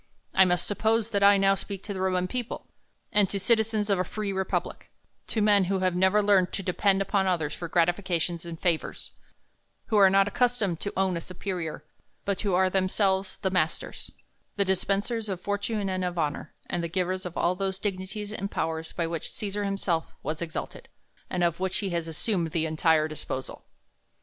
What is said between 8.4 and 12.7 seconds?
and favours; who are not accustomed to own a superior, but who are